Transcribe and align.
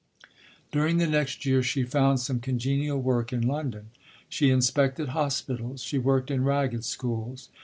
During 0.71 0.97
the 0.97 1.05
next 1.05 1.45
year 1.45 1.61
she 1.61 1.83
found 1.83 2.19
some 2.19 2.39
congenial 2.39 2.99
work 2.99 3.31
in 3.31 3.45
London. 3.47 3.91
She 4.27 4.49
inspected 4.49 5.09
hospitals. 5.09 5.83
She 5.83 5.99
worked 5.99 6.31
in 6.31 6.43
Ragged 6.43 6.83
Schools. 6.85 7.49